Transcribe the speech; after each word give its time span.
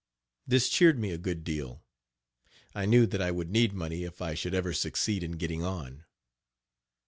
This 0.47 0.67
cheered 0.67 0.97
me 0.97 1.11
a 1.11 1.19
good 1.19 1.43
deal. 1.43 1.83
I 2.73 2.87
knew 2.87 3.05
that 3.05 3.21
I 3.21 3.29
would 3.29 3.51
need 3.51 3.71
money 3.71 4.03
if 4.03 4.19
I 4.19 4.33
should 4.33 4.55
ever 4.55 4.73
succeed 4.73 5.21
in 5.21 5.33
getting 5.33 5.61
on. 5.63 6.05